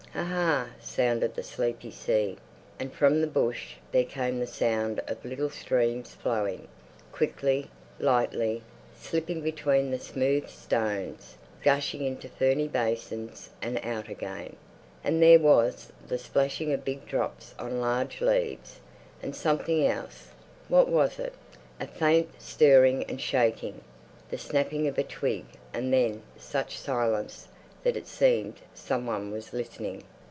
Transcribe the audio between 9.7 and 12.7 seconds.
the smooth stones, gushing into ferny